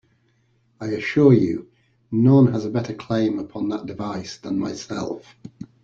[0.79, 1.69] I assure you,
[2.11, 5.35] none has a better claim upon that device than myself.